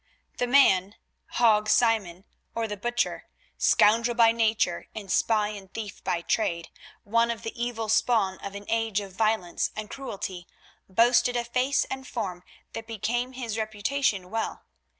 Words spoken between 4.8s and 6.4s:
and spy and thief by